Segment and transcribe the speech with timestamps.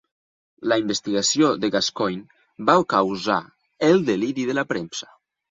[0.71, 3.37] La investigació de Gascoyne va causar
[3.91, 5.13] el deliri de la premsa.